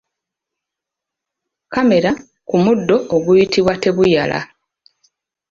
[1.73, 2.11] Kamera
[2.47, 4.39] ku muddo oguyitibwa tebuyala.